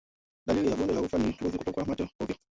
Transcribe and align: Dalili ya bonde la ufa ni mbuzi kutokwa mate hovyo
Dalili 0.47 0.69
ya 0.69 0.75
bonde 0.75 0.93
la 0.93 1.01
ufa 1.01 1.17
ni 1.17 1.27
mbuzi 1.39 1.57
kutokwa 1.57 1.85
mate 1.85 2.09
hovyo 2.19 2.35